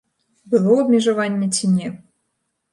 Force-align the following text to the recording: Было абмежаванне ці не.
Было 0.53 0.73
абмежаванне 0.85 1.47
ці 1.55 1.73
не. 1.77 1.95